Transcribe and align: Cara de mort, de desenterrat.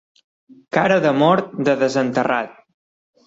Cara 0.77 0.97
de 1.03 1.11
mort, 1.17 1.53
de 1.69 1.77
desenterrat. 1.83 2.57